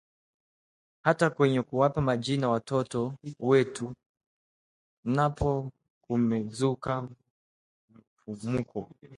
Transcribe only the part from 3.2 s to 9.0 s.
wetu napo kumezuka mfumuko